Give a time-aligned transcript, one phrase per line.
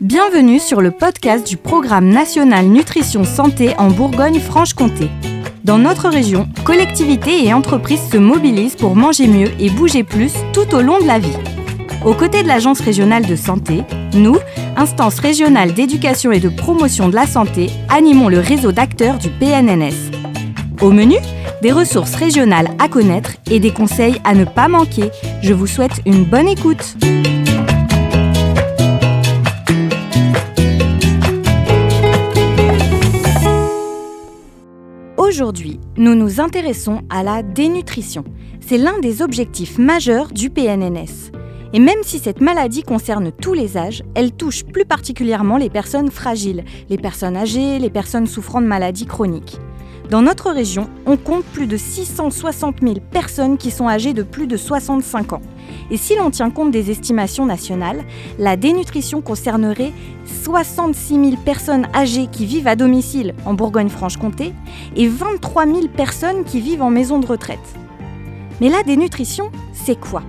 [0.00, 5.08] Bienvenue sur le podcast du programme national Nutrition Santé en Bourgogne-Franche-Comté.
[5.62, 10.74] Dans notre région, collectivités et entreprises se mobilisent pour manger mieux et bouger plus tout
[10.74, 11.36] au long de la vie.
[12.04, 14.38] Aux côtés de l'Agence régionale de santé, nous,
[14.76, 20.10] instance régionale d'éducation et de promotion de la santé, animons le réseau d'acteurs du PNNS.
[20.80, 21.16] Au menu,
[21.62, 25.10] des ressources régionales à connaître et des conseils à ne pas manquer.
[25.42, 26.96] Je vous souhaite une bonne écoute.
[35.20, 38.24] Aujourd'hui, nous nous intéressons à la dénutrition.
[38.66, 41.30] C'est l'un des objectifs majeurs du PNNS.
[41.74, 46.10] Et même si cette maladie concerne tous les âges, elle touche plus particulièrement les personnes
[46.10, 49.58] fragiles, les personnes âgées, les personnes souffrant de maladies chroniques.
[50.08, 54.46] Dans notre région, on compte plus de 660 000 personnes qui sont âgées de plus
[54.46, 55.42] de 65 ans.
[55.90, 58.04] Et si l'on tient compte des estimations nationales,
[58.38, 59.92] la dénutrition concernerait
[60.42, 64.52] 66 000 personnes âgées qui vivent à domicile en Bourgogne-Franche-Comté
[64.96, 67.58] et 23 000 personnes qui vivent en maison de retraite.
[68.60, 70.22] Mais la dénutrition, c'est quoi?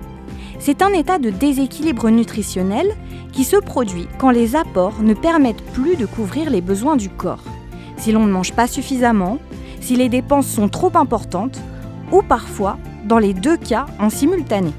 [0.58, 2.94] C'est un état de déséquilibre nutritionnel
[3.32, 7.42] qui se produit quand les apports ne permettent plus de couvrir les besoins du corps.
[7.96, 9.38] Si l'on ne mange pas suffisamment,
[9.80, 11.60] si les dépenses sont trop importantes,
[12.12, 14.72] ou parfois, dans les deux cas, en simultané.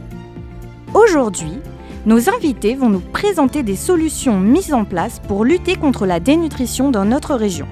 [0.93, 1.59] Aujourd'hui,
[2.05, 6.91] nos invités vont nous présenter des solutions mises en place pour lutter contre la dénutrition
[6.91, 7.67] dans notre région.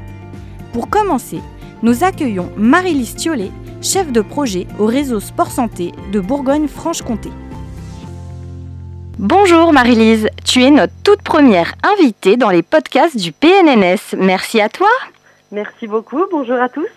[0.74, 1.40] Pour commencer,
[1.84, 7.30] nous accueillons Marie-Lise Thiolet, chef de projet au réseau Sport Santé de Bourgogne-Franche-Comté.
[9.20, 14.16] Bonjour Marie-Lise, tu es notre toute première invitée dans les podcasts du PNNS.
[14.18, 14.90] Merci à toi.
[15.52, 16.88] Merci beaucoup, bonjour à tous.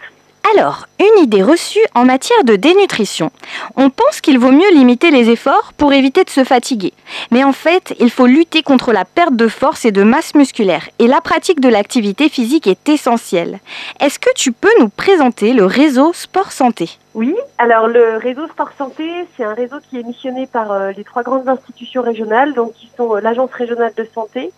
[0.52, 3.30] Alors, une idée reçue en matière de dénutrition.
[3.76, 6.92] On pense qu'il vaut mieux limiter les efforts pour éviter de se fatiguer.
[7.30, 10.86] Mais en fait, il faut lutter contre la perte de force et de masse musculaire.
[10.98, 13.58] Et la pratique de l'activité physique est essentielle.
[14.00, 16.90] Est-ce que tu peux nous présenter le réseau Sport Santé?
[17.14, 21.04] Oui, alors le réseau Sport Santé, c'est un réseau qui est missionné par euh, les
[21.04, 24.52] trois grandes institutions régionales, donc qui sont euh, l'Agence régionale de santé,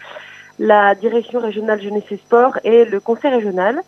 [0.59, 3.83] la Direction régionale jeunesse et sport et le Conseil régional.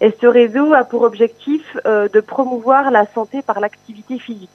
[0.00, 4.50] Et ce réseau a pour objectif euh, de promouvoir la santé par l'activité physique.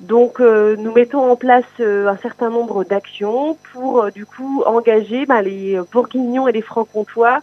[0.00, 5.26] Donc, euh, nous mettons en place euh, un certain nombre d'actions pour, du coup, engager
[5.26, 7.40] bah, les Bourguignons et les Francs-Comtois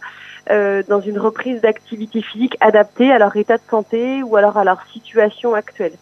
[0.48, 4.80] dans une reprise d'activité physique adaptée à leur état de santé ou alors à leur
[4.92, 5.94] situation actuelle.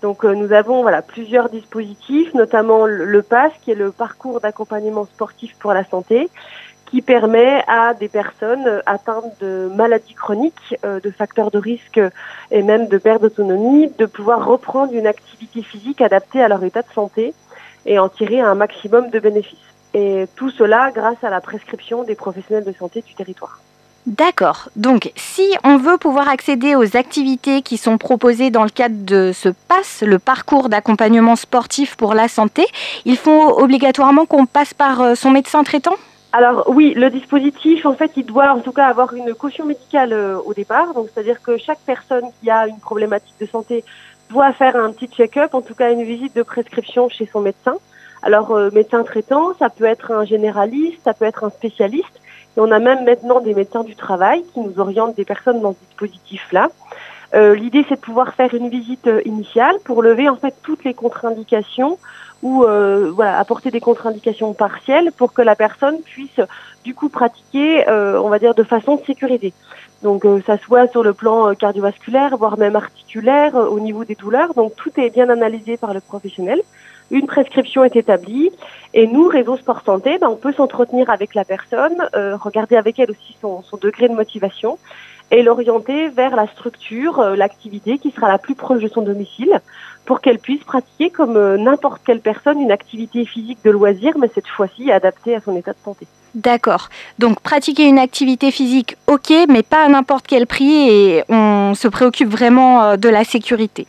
[0.00, 5.04] Donc, nous avons voilà plusieurs dispositifs, notamment le, le PAS, qui est le parcours d'accompagnement
[5.04, 6.30] sportif pour la santé,
[6.86, 12.00] qui permet à des personnes atteintes de maladies chroniques, euh, de facteurs de risque
[12.50, 16.82] et même de perte d'autonomie, de pouvoir reprendre une activité physique adaptée à leur état
[16.82, 17.34] de santé
[17.86, 19.58] et en tirer un maximum de bénéfices.
[19.92, 23.60] Et tout cela grâce à la prescription des professionnels de santé du territoire.
[24.06, 24.68] D'accord.
[24.76, 29.32] Donc, si on veut pouvoir accéder aux activités qui sont proposées dans le cadre de
[29.32, 32.66] ce PASS, le parcours d'accompagnement sportif pour la santé,
[33.06, 35.96] il faut obligatoirement qu'on passe par euh, son médecin traitant?
[36.36, 40.12] Alors oui, le dispositif, en fait, il doit en tout cas avoir une caution médicale
[40.12, 40.92] euh, au départ.
[40.92, 43.84] Donc c'est-à-dire que chaque personne qui a une problématique de santé
[44.30, 47.76] doit faire un petit check-up, en tout cas une visite de prescription chez son médecin.
[48.24, 52.20] Alors euh, médecin traitant, ça peut être un généraliste, ça peut être un spécialiste.
[52.56, 55.74] Et on a même maintenant des médecins du travail qui nous orientent des personnes dans
[55.74, 56.68] ce dispositif-là.
[57.34, 60.84] Euh, L'idée, c'est de pouvoir faire une visite euh, initiale pour lever en fait toutes
[60.84, 61.98] les contre-indications
[62.44, 66.40] ou euh, voilà, apporter des contre-indications partielles pour que la personne puisse
[66.84, 69.54] du coup pratiquer, euh, on va dire, de façon sécurisée.
[70.02, 74.52] Donc euh, ça soit sur le plan cardiovasculaire, voire même articulaire, au niveau des douleurs.
[74.52, 76.60] Donc tout est bien analysé par le professionnel.
[77.10, 78.50] Une prescription est établie
[78.92, 83.10] et nous, Réseau Sport Santé, ben, on peut s'entretenir avec la personne, regarder avec elle
[83.10, 84.78] aussi son, son degré de motivation
[85.30, 89.60] et l'orienter vers la structure, l'activité qui sera la plus proche de son domicile
[90.04, 94.30] pour qu'elle puisse pratiquer comme euh, n'importe quelle personne une activité physique de loisir, mais
[94.34, 96.06] cette fois-ci adaptée à son état de santé.
[96.34, 96.88] D'accord.
[97.20, 101.86] Donc pratiquer une activité physique, ok, mais pas à n'importe quel prix et on se
[101.86, 103.86] préoccupe vraiment euh, de la sécurité.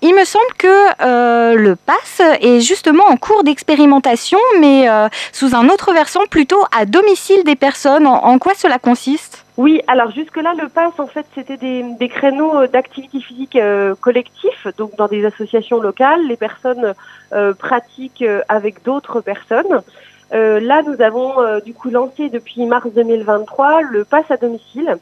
[0.00, 4.86] Il me semble que euh, le PASS est justement en cours d'expérimentation, mais
[5.32, 8.06] sous un autre versant, plutôt à domicile des personnes.
[8.06, 9.43] en quoi cela consiste?
[9.56, 13.94] Oui, alors jusque-là, le PASS, en fait, c'était des, des, créneaux euh, d'activité physique euh,
[13.94, 16.94] collectifs, donc dans des associations locales, les personnes
[17.32, 19.82] euh, pratiquent euh, avec d'autres personnes.
[20.32, 24.96] là, nous avons du coup lancé depuis mars 2023 le PASS à domicile.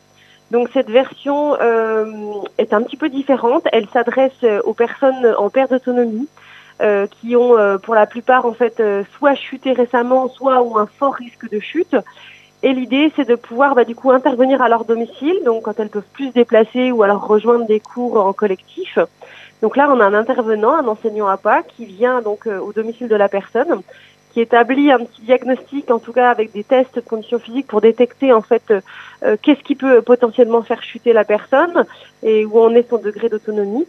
[0.51, 1.57] Donc cette version
[2.59, 3.65] est un petit peu différente.
[3.73, 6.29] Elle s'adresse aux personnes en perte d'autonomie,
[7.13, 8.83] qui ont pour la plupart en fait
[9.17, 11.97] soit chuté récemment, soit ont un fort risque de chute.
[12.63, 15.89] Et l'idée, c'est de pouvoir bah, du coup intervenir à leur domicile, donc quand elles
[15.89, 18.99] peuvent plus se déplacer ou alors rejoindre des cours en collectif.
[19.63, 23.17] Donc là, on a un intervenant, un enseignant APA, qui vient donc au domicile de
[23.17, 23.83] la personne,
[24.33, 27.81] qui établit un petit diagnostic, en tout cas avec des tests de conditions physiques pour
[27.81, 31.85] détecter en fait euh, qu'est-ce qui peut potentiellement faire chuter la personne
[32.23, 33.87] et où en est son degré d'autonomie.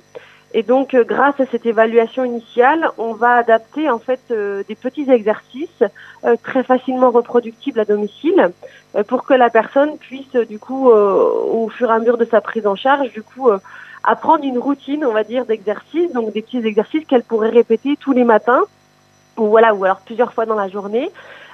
[0.54, 4.76] Et donc, euh, grâce à cette évaluation initiale, on va adapter en fait euh, des
[4.76, 5.84] petits exercices
[6.42, 8.52] très facilement reproductibles à domicile
[9.10, 12.66] pour que la personne puisse, du coup, au fur et à mesure de sa prise
[12.66, 13.50] en charge, du coup,
[14.06, 18.14] apprendre une routine, on va dire, d'exercices, donc des petits exercices qu'elle pourrait répéter tous
[18.14, 18.64] les matins
[19.38, 21.12] ou voilà, ou alors plusieurs fois dans la journée,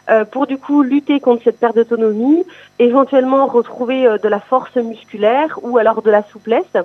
[0.10, 2.44] euh, pour du coup lutter contre cette perte d'autonomie,
[2.80, 6.78] éventuellement retrouver euh, de la force musculaire ou alors de la souplesse.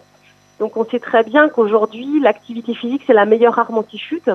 [0.60, 4.30] Donc on sait très bien qu'aujourd'hui l'activité physique c'est la meilleure arme anti-chute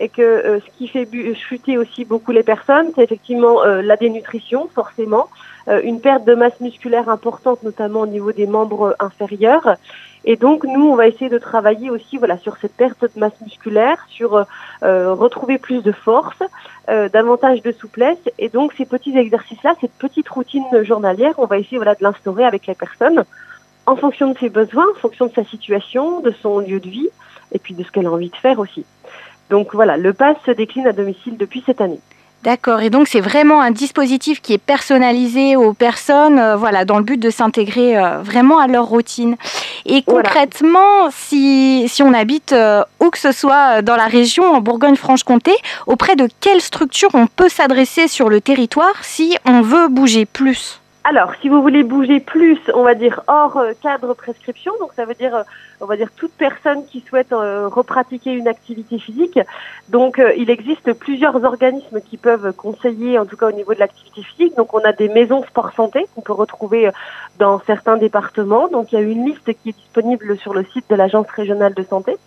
[0.00, 4.68] et que euh, ce qui fait chuter aussi beaucoup les personnes, c'est effectivement la dénutrition
[4.74, 5.28] forcément,
[5.82, 9.76] une perte de masse musculaire importante notamment au niveau des membres inférieurs
[10.24, 13.40] et donc nous, on va essayer de travailler aussi voilà sur cette perte de masse
[13.40, 14.44] musculaire, sur
[14.82, 16.42] euh, retrouver plus de force,
[16.88, 18.18] euh, davantage de souplesse.
[18.38, 22.44] Et donc ces petits exercices-là, cette petite routine journalière, on va essayer voilà de l'instaurer
[22.44, 23.24] avec la personne
[23.88, 27.08] en fonction de ses besoins, en fonction de sa situation, de son lieu de vie,
[27.52, 28.84] et puis de ce qu'elle a envie de faire aussi.
[29.48, 32.00] Donc voilà, le pass se décline à domicile depuis cette année.
[32.44, 36.98] D'accord, et donc c'est vraiment un dispositif qui est personnalisé aux personnes, euh, voilà, dans
[36.98, 39.36] le but de s'intégrer euh, vraiment à leur routine.
[39.86, 44.60] Et concrètement, si, si on habite euh, où que ce soit dans la région, en
[44.60, 45.52] Bourgogne-Franche-Comté,
[45.86, 50.80] auprès de quelle structure on peut s'adresser sur le territoire si on veut bouger plus?
[51.10, 55.06] Alors, si vous voulez bouger plus, on va dire hors euh, cadre prescription, donc ça
[55.06, 55.42] veut dire, euh,
[55.80, 59.40] on va dire toute personne qui souhaite euh, repratiquer une activité physique.
[59.88, 64.22] Donc, il existe plusieurs organismes qui peuvent conseiller, en tout cas au niveau de l'activité
[64.22, 64.54] physique.
[64.54, 66.90] Donc, on a des maisons sport santé qu'on peut retrouver
[67.38, 68.68] dans certains départements.
[68.68, 71.72] Donc, il y a une liste qui est disponible sur le site de l'agence régionale
[71.72, 72.18] de santé.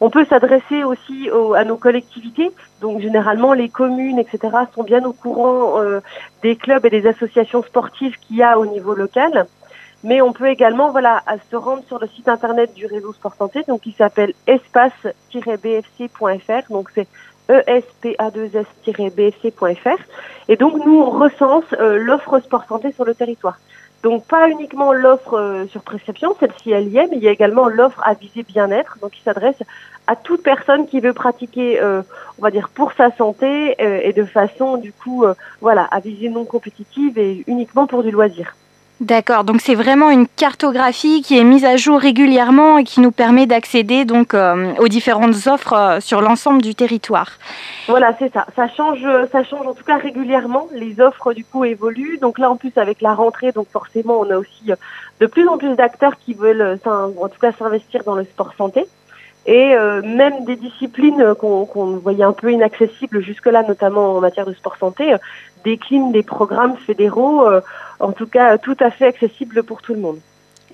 [0.00, 2.50] On peut s'adresser aussi à nos collectivités.
[2.80, 6.00] Donc généralement, les communes, etc., sont bien au courant euh,
[6.42, 9.46] des clubs et des associations sportives qu'il y a au niveau local.
[10.04, 13.64] Mais on peut également voilà, se rendre sur le site internet du réseau Sport Santé,
[13.66, 16.70] donc qui s'appelle espace-bfc.fr.
[16.70, 17.08] Donc c'est
[17.48, 19.98] espa2s-bfc.fr.
[20.48, 23.58] Et donc nous, on recense euh, l'offre Sport Santé sur le territoire.
[24.06, 27.32] Donc pas uniquement l'offre euh, sur prescription, celle-ci elle y est, mais il y a
[27.32, 29.56] également l'offre à viser bien-être, donc qui s'adresse
[30.06, 32.02] à toute personne qui veut pratiquer, euh,
[32.38, 35.24] on va dire pour sa santé euh, et de façon du coup,
[35.60, 38.54] voilà, à visée non compétitive et uniquement pour du loisir.
[39.00, 43.10] D'accord, donc c'est vraiment une cartographie qui est mise à jour régulièrement et qui nous
[43.10, 47.32] permet d'accéder donc euh, aux différentes offres euh, sur l'ensemble du territoire.
[47.88, 48.46] Voilà, c'est ça.
[48.56, 50.68] Ça change, ça change en tout cas régulièrement.
[50.72, 52.16] Les offres du coup évoluent.
[52.22, 54.76] Donc là en plus avec la rentrée, donc forcément on a aussi euh,
[55.20, 58.86] de plus en plus d'acteurs qui veulent, en tout cas s'investir dans le sport santé
[59.48, 64.76] et même des disciplines qu'on voyait un peu inaccessibles jusque-là, notamment en matière de sport
[64.76, 65.14] santé,
[65.64, 67.44] déclinent des programmes fédéraux
[68.00, 70.18] en tout cas tout à fait accessible pour tout le monde.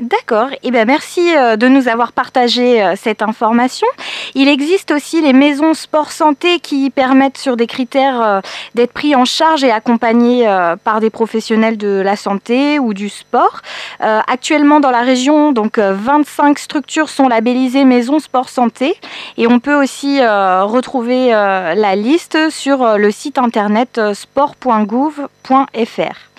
[0.00, 3.86] D'accord, eh bien merci euh, de nous avoir partagé euh, cette information.
[4.34, 8.40] Il existe aussi les maisons sport santé qui permettent sur des critères euh,
[8.74, 10.46] d'être pris en charge et accompagnés
[10.82, 13.60] par des professionnels de la santé ou du sport.
[14.00, 18.96] Actuellement dans la région, donc 25 structures sont labellisées maisons sport santé
[19.36, 26.31] et on peut aussi retrouver la liste sur le site internet sport.gouv.fr.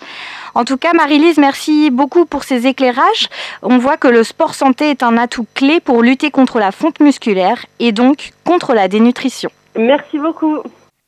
[0.56, 3.28] En tout cas, Marie-Lise, merci beaucoup pour ces éclairages.
[3.64, 7.00] On voit que le sport santé est un atout clé pour lutter contre la fonte
[7.00, 9.50] musculaire et donc contre la dénutrition.
[9.76, 10.60] Merci beaucoup.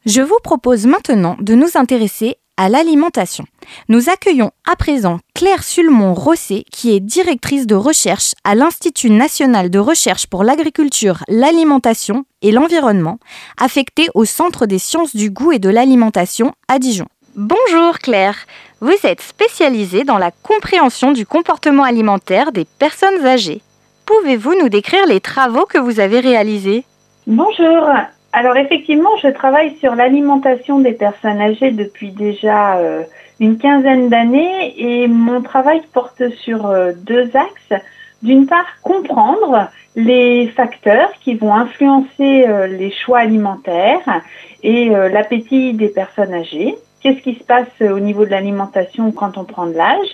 [0.05, 3.45] Je vous propose maintenant de nous intéresser à l'alimentation.
[3.89, 9.79] Nous accueillons à présent Claire Sulmon-Rossé, qui est directrice de recherche à l'Institut national de
[9.79, 13.19] recherche pour l'agriculture, l'alimentation et l'environnement,
[13.59, 17.07] affecté au Centre des sciences du goût et de l'alimentation à Dijon.
[17.37, 18.37] Bonjour Claire,
[18.79, 23.59] vous êtes spécialisée dans la compréhension du comportement alimentaire des personnes âgées.
[24.05, 26.85] Pouvez-vous nous décrire les travaux que vous avez réalisés?
[27.27, 27.89] Bonjour,
[28.31, 33.03] alors effectivement, je travaille sur l'alimentation des personnes âgées depuis déjà euh,
[33.41, 37.83] une quinzaine d'années et mon travail porte sur euh, deux axes.
[38.23, 44.21] D'une part, comprendre les facteurs qui vont influencer euh, les choix alimentaires
[44.63, 49.43] et l'appétit des personnes âgées qu'est-ce qui se passe au niveau de l'alimentation quand on
[49.43, 50.07] prend de l'âge.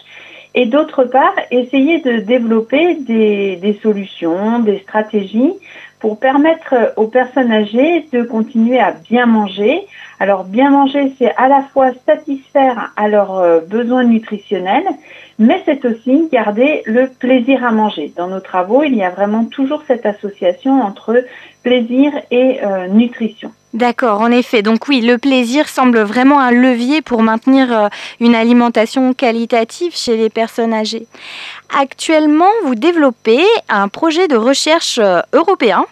[0.53, 5.53] et d'autre part, essayer de développer des, solutions, des stratégies
[6.01, 9.87] pour permettre aux personnes âgées de continuer à bien manger.
[10.19, 14.89] Alors bien manger, c'est à la fois satisfaire à leurs euh, besoins nutritionnels,
[15.39, 18.11] mais c'est aussi garder le plaisir à manger.
[18.17, 21.23] Dans nos travaux, il y a vraiment toujours cette association entre
[21.63, 23.51] plaisir et euh, nutrition.
[23.73, 24.61] D'accord, en effet.
[24.61, 27.87] Donc oui, le plaisir semble vraiment un levier pour maintenir euh,
[28.19, 31.07] une alimentation qualitative chez les personnes âgées.
[31.79, 35.85] Actuellement, vous développez un projet de recherche euh, européen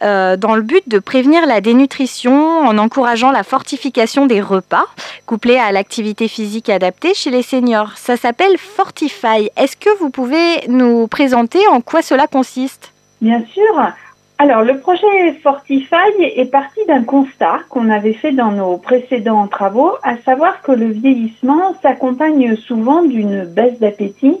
[0.00, 4.84] dans le but de prévenir la dénutrition en encourageant la fortification des repas,
[5.24, 7.92] couplée à l'activité physique adaptée chez les seniors.
[7.96, 9.50] Ça s'appelle Fortify.
[9.56, 12.92] Est-ce que vous pouvez nous présenter en quoi cela consiste?
[13.20, 13.92] Bien sûr.
[14.38, 19.92] Alors, le projet Fortify est parti d'un constat qu'on avait fait dans nos précédents travaux,
[20.02, 24.36] à savoir que le vieillissement s'accompagne souvent d'une baisse d'appétit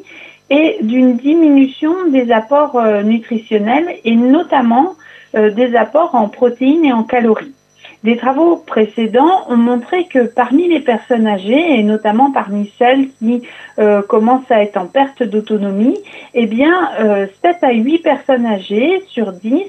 [0.50, 4.96] et d'une diminution des apports euh, nutritionnels et notamment
[5.34, 7.55] euh, des apports en protéines et en calories.
[8.06, 13.42] Des travaux précédents ont montré que parmi les personnes âgées, et notamment parmi celles qui
[13.80, 15.98] euh, commencent à être en perte d'autonomie,
[16.32, 19.64] eh bien, euh, 7 à 8 personnes âgées sur 10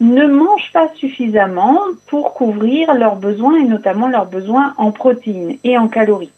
[0.00, 5.78] ne mangent pas suffisamment pour couvrir leurs besoins, et notamment leurs besoins en protéines et
[5.78, 6.32] en calories.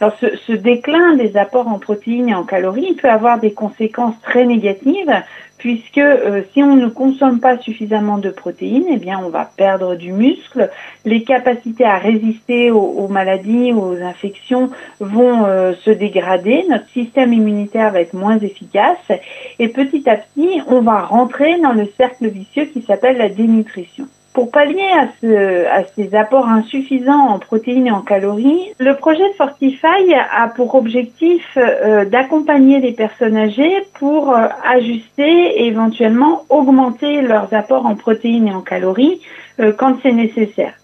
[0.00, 4.44] Alors ce, déclin des apports en protéines et en calories peut avoir des conséquences très
[4.44, 5.12] négatives
[5.58, 9.94] puisque euh, si on ne consomme pas suffisamment de protéines, eh bien on va perdre
[9.94, 10.70] du muscle,
[11.06, 14.70] les capacités à résister aux, maladies, aux infections
[15.00, 19.10] vont euh, se dégrader, notre système immunitaire va être moins efficace.
[19.58, 24.06] Et petit à petit on va rentrer dans le cercle vicieux qui s'appelle la dénutrition.
[24.34, 29.32] Pour pallier à, ce, à, ces apports insuffisants en protéines et en calories, le projet
[29.38, 37.22] Fortify a pour objectif euh, d'accompagner les personnes âgées pour euh, ajuster et éventuellement augmenter
[37.22, 39.20] leurs apports en protéines et en calories
[39.60, 40.74] euh, quand c'est nécessaire.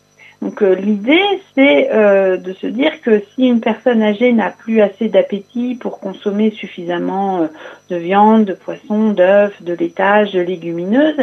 [0.43, 1.23] Donc euh, l'idée,
[1.55, 6.01] c'est euh, de se dire que si une personne âgée n'a plus assez d'appétit pour
[6.01, 7.47] consommer suffisamment euh,
[7.91, 11.21] de viande, de poisson, d'œufs, de laitage, de légumineuses,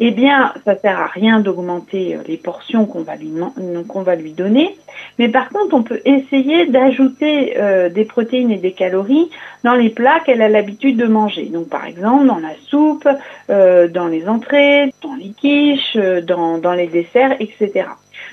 [0.00, 3.32] eh bien, ça sert à rien d'augmenter les portions qu'on va lui
[3.88, 4.76] qu'on va lui donner.
[5.18, 7.54] Mais par contre, on peut essayer d'ajouter
[7.94, 9.30] des protéines et des calories
[9.64, 11.46] dans les plats qu'elle a l'habitude de manger.
[11.46, 13.08] Donc, par exemple, dans la soupe,
[13.48, 17.86] dans les entrées, dans les quiches, dans, dans les desserts, etc.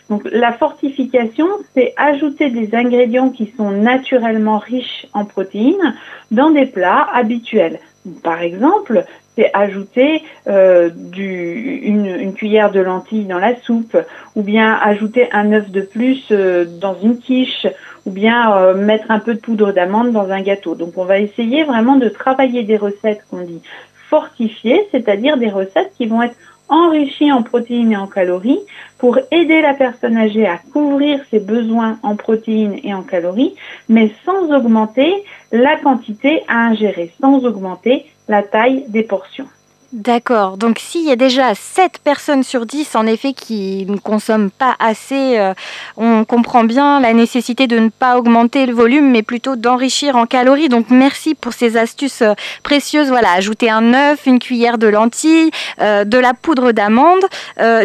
[0.10, 5.96] Donc la fortification, c'est ajouter des ingrédients qui sont naturellement riches en protéines
[6.32, 7.80] dans des plats habituels.
[8.22, 13.98] Par exemple, c'est ajouter euh, une, une, cuillère de lentilles dans la soupe,
[14.36, 17.68] ou bien ajouter un œuf de plus euh, dans une quiche,
[18.06, 20.76] ou bien euh, mettre un peu de poudre d'amande dans un gâteau.
[20.76, 23.62] Donc on va essayer vraiment de travailler des recettes qu'on dit
[24.10, 26.36] fortifiées, c'est-à-dire des recettes qui vont être
[26.70, 28.60] enrichi en protéines et en calories
[28.98, 33.56] pour aider la personne âgée à couvrir ses besoins en protéines et en calories,
[33.90, 39.48] mais sans augmenter la quantité à ingérer, sans augmenter la taille des portions.
[39.94, 40.58] D'accord.
[40.58, 44.76] Donc s'il y a déjà 7 personnes sur 10 en effet qui ne consomment pas
[44.80, 45.54] assez, euh,
[45.96, 50.26] on comprend bien la nécessité de ne pas augmenter le volume mais plutôt d'enrichir en
[50.26, 50.70] calories.
[50.70, 53.10] Donc merci pour ces astuces euh, précieuses.
[53.10, 55.52] Voilà, ajouter un œuf, une cuillère de lentilles,
[55.82, 57.24] euh, de la poudre d'amande,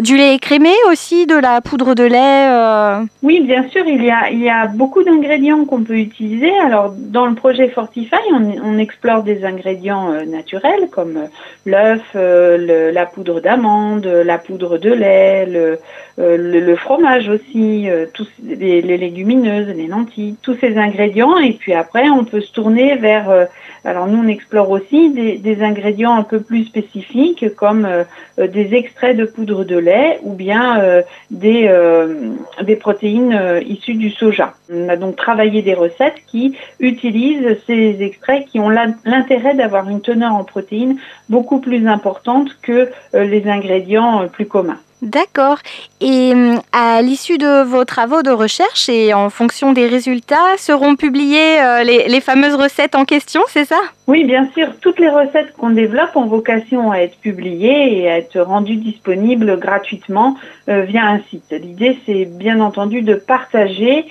[0.01, 3.07] du lait écrémé aussi, de la poudre de lait.
[3.23, 6.51] Oui, bien sûr, il y a, il y a beaucoup d'ingrédients qu'on peut utiliser.
[6.59, 11.27] Alors dans le projet Fortify, on, on explore des ingrédients naturels comme
[11.65, 15.79] l'œuf, euh, la poudre d'amande, la poudre de lait, le,
[16.19, 18.05] euh, fromage aussi, euh,
[18.43, 21.37] les, légumineuses, les lentilles, tous ces ingrédients.
[21.37, 23.47] Et puis après, on peut se tourner vers.
[23.85, 27.87] alors nous, on explore aussi des, ingrédients un peu plus spécifiques comme
[28.37, 30.81] des extraits de poudre de lait ou bien
[31.29, 34.53] des protéines issues du soja.
[34.73, 40.01] On a donc travaillé des recettes qui utilisent ces extraits qui ont l'intérêt d'avoir une
[40.01, 40.97] teneur en protéines
[41.29, 44.79] beaucoup plus importante que euh, les ingrédients euh, plus communs.
[45.01, 45.57] D'accord.
[45.99, 50.95] Et hum, à l'issue de vos travaux de recherche et en fonction des résultats, seront
[50.95, 53.79] publiées euh, les, fameuses recettes en question, c'est ça?
[54.05, 54.67] Oui, bien sûr.
[54.79, 59.57] Toutes les recettes qu'on développe ont vocation à être publiées et à être rendues disponibles
[59.57, 60.35] gratuitement
[60.67, 61.51] via un site.
[61.51, 64.05] L'idée, c'est bien entendu de partager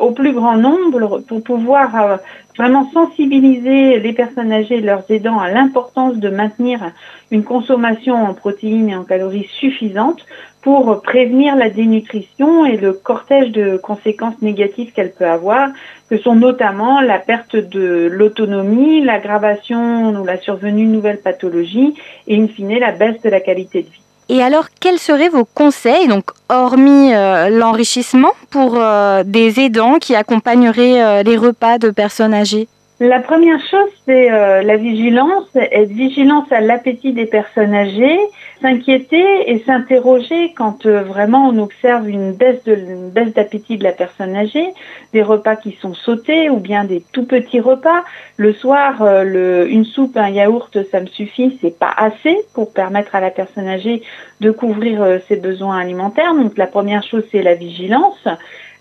[0.00, 2.18] au plus grand nombre pour pouvoir
[2.58, 6.92] vraiment sensibiliser les personnes âgées et leurs aidants à l'importance de maintenir
[7.30, 10.26] une consommation en protéines et en calories suffisante
[10.60, 15.70] pour prévenir la dénutrition et le cortège de conséquences négatives qu'elle peut avoir,
[16.10, 21.94] que sont notamment la perte de l'autonomie, l'aggravation ou la survenue de nouvelles pathologies
[22.26, 24.07] et in fine la baisse de la qualité de vie.
[24.30, 30.14] Et alors, quels seraient vos conseils, donc hormis euh, l'enrichissement, pour euh, des aidants qui
[30.14, 32.68] accompagneraient euh, les repas de personnes âgées?
[33.00, 38.18] La première chose, c'est euh, la vigilance, être vigilance à l'appétit des personnes âgées,
[38.60, 44.66] s'inquiéter et s'interroger quand euh, vraiment on observe une baisse d'appétit de la personne âgée,
[45.12, 48.02] des repas qui sont sautés ou bien des tout petits repas.
[48.36, 53.14] Le soir, euh, une soupe, un yaourt, ça me suffit, c'est pas assez pour permettre
[53.14, 54.02] à la personne âgée
[54.40, 56.34] de couvrir ses besoins alimentaires.
[56.34, 58.26] Donc la première chose, c'est la vigilance.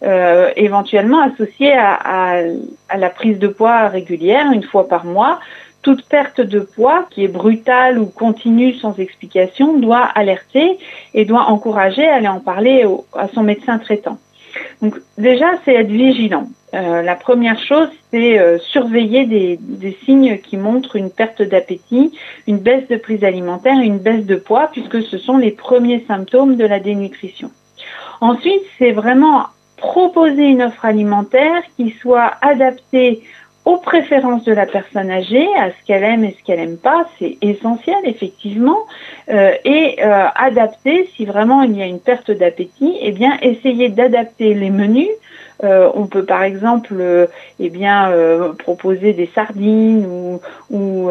[0.03, 2.39] Euh, éventuellement associée à,
[2.87, 5.39] à, la prise de poids régulière, une fois par mois.
[5.81, 10.77] Toute perte de poids qui est brutale ou continue sans explication doit alerter
[11.15, 14.19] et doit encourager à aller en parler à son médecin traitant.
[14.81, 16.47] Donc déjà, c'est être vigilant.
[16.73, 22.11] Euh, la première chose, c'est euh, surveiller des, des, signes qui montrent une perte d'appétit,
[22.45, 26.55] une baisse de prise alimentaire, une baisse de poids, puisque ce sont les premiers symptômes
[26.55, 27.49] de la dénutrition.
[28.19, 29.45] Ensuite, c'est vraiment
[29.77, 33.23] proposer une offre alimentaire qui soit adaptée
[33.67, 37.05] aux préférences de la personne âgée, à ce qu'elle aime et ce qu'elle n'aime pas,
[37.19, 38.79] c'est essentiel effectivement,
[39.29, 43.89] euh, et euh, adapter si vraiment il y a une perte d'appétit, eh bien essayer
[43.89, 45.09] d'adapter les menus
[45.63, 47.25] euh, on peut par exemple euh,
[47.59, 51.09] eh bien, euh, proposer des sardines ou, ou,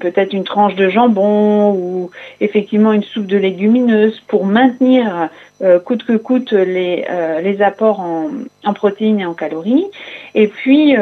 [0.00, 5.28] peut-être une tranche de jambon ou effectivement une soupe de légumineuses pour maintenir
[5.84, 7.06] coûte que coûte les,
[7.42, 8.28] les apports en,
[8.64, 9.86] en, protéines et en calories.
[10.34, 10.94] Et puis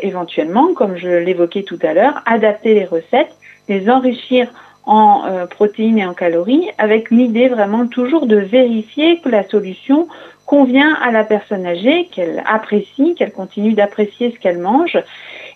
[0.00, 3.36] éventuellement, comme je l'évoquais tout à l'heure, adapter les recettes,
[3.68, 4.48] les enrichir
[4.86, 10.08] en protéines et en calories, avec l'idée vraiment toujours de vérifier que la solution
[10.46, 14.98] convient à la personne âgée, qu'elle apprécie, qu'elle continue d'apprécier ce qu'elle mange.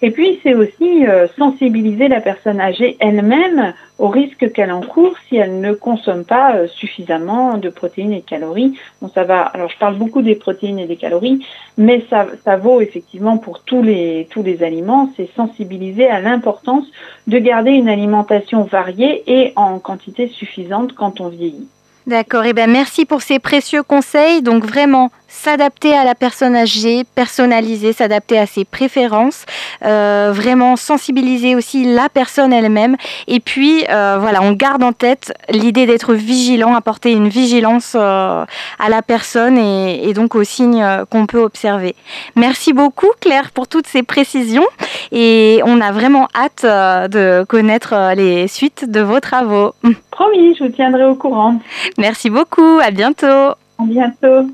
[0.02, 5.36] Et puis, c'est aussi euh, sensibiliser la personne âgée elle-même au risque qu'elle encourt si
[5.36, 8.78] elle ne consomme pas euh, suffisamment de protéines et de calories.
[9.00, 9.42] Bon, ça va.
[9.42, 11.44] Alors, je parle beaucoup des protéines et des calories,
[11.78, 15.10] mais ça, ça vaut effectivement pour tous les tous les aliments.
[15.16, 16.84] C'est sensibiliser à l'importance
[17.26, 21.68] de garder une alimentation variée et en quantité suffisante quand on vieillit.
[22.06, 24.40] D'accord, et eh ben merci pour ces précieux conseils.
[24.40, 29.44] Donc vraiment, s'adapter à la personne âgée, personnaliser, s'adapter à ses préférences,
[29.84, 32.96] euh, vraiment sensibiliser aussi la personne elle-même.
[33.26, 38.44] Et puis, euh, voilà, on garde en tête l'idée d'être vigilant, apporter une vigilance euh,
[38.78, 41.94] à la personne et, donc aux signes qu'on peut observer.
[42.36, 44.66] Merci beaucoup Claire pour toutes ces précisions
[45.12, 46.64] et on a vraiment hâte
[47.10, 49.72] de connaître les suites de vos travaux.
[50.10, 51.60] Promis, je vous tiendrai au courant.
[51.98, 53.26] Merci beaucoup, à bientôt.
[53.26, 54.48] À bientôt.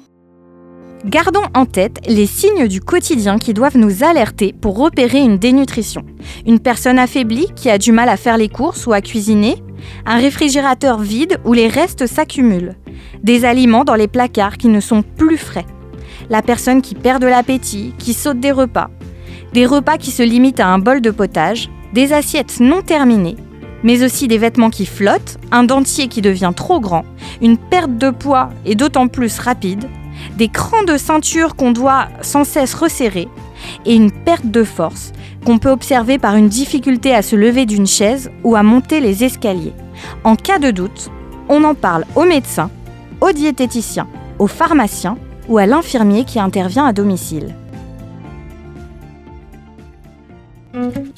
[1.05, 6.05] Gardons en tête les signes du quotidien qui doivent nous alerter pour repérer une dénutrition.
[6.47, 9.57] Une personne affaiblie qui a du mal à faire les courses ou à cuisiner,
[10.07, 12.77] un réfrigérateur vide où les restes s'accumulent,
[13.25, 15.67] des aliments dans les placards qui ne sont plus frais,
[16.31, 18.88] la personne qui perd de l'appétit, qui saute des repas,
[19.53, 23.37] des repas qui se limitent à un bol de potage, des assiettes non terminées,
[23.83, 27.05] mais aussi des vêtements qui flottent, un dentier qui devient trop grand,
[27.41, 29.88] une perte de poids et d'autant plus rapide,
[30.37, 33.29] des crans de ceinture qu'on doit sans cesse resserrer
[33.85, 35.13] et une perte de force
[35.45, 39.25] qu'on peut observer par une difficulté à se lever d'une chaise ou à monter les
[39.25, 39.75] escaliers.
[40.25, 41.11] En cas de doute,
[41.49, 42.71] on en parle au médecin,
[43.21, 44.07] au diététicien,
[44.39, 45.17] au pharmacien
[45.49, 47.55] ou à l'infirmier qui intervient à domicile.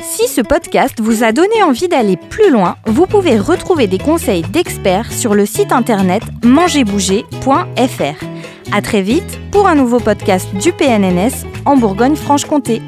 [0.03, 4.43] Si ce podcast vous a donné envie d'aller plus loin, vous pouvez retrouver des conseils
[4.43, 8.34] d'experts sur le site internet mangerbouger.fr.
[8.77, 12.83] À très vite pour un nouveau podcast du PNNS en Bourgogne-Franche-Comté.